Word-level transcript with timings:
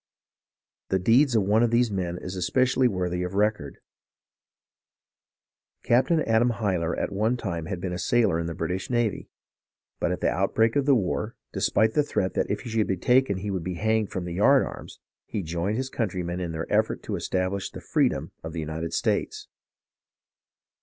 The 0.89 0.97
deeds 0.97 1.35
of 1.35 1.43
one 1.43 1.61
of 1.61 1.69
these 1.69 1.91
men 1.91 2.17
is 2.17 2.35
especially 2.35 2.87
worthy 2.87 3.21
of 3.21 3.35
record. 3.35 3.77
Captain 5.83 6.23
Adam 6.23 6.49
Hyler 6.53 6.97
at 6.97 7.11
one 7.11 7.37
time 7.37 7.67
had 7.67 7.79
been 7.79 7.93
a 7.93 7.99
sailor 7.99 8.39
in 8.39 8.47
the 8.47 8.55
British 8.55 8.89
navy, 8.89 9.29
but 9.99 10.11
at 10.11 10.19
the 10.19 10.27
outbreak 10.31 10.75
of 10.75 10.87
the 10.87 10.95
war, 10.95 11.35
despite 11.53 11.93
the 11.93 12.01
threat 12.01 12.33
that 12.33 12.49
if 12.49 12.61
he 12.61 12.69
should 12.71 12.87
be 12.87 12.97
taken 12.97 13.37
he 13.37 13.51
would 13.51 13.63
be 13.63 13.75
hanged 13.75 14.09
from 14.09 14.25
the 14.25 14.33
yard 14.33 14.63
arms, 14.65 14.99
he 15.27 15.43
joined 15.43 15.77
his 15.77 15.89
countrymen 15.91 16.39
in 16.39 16.51
their 16.51 16.65
effort 16.73 17.03
to 17.03 17.15
establish 17.15 17.69
the 17.69 17.79
freedom 17.79 18.31
of 18.43 18.53
the 18.53 18.59
United 18.59 18.93
States. 18.95 19.49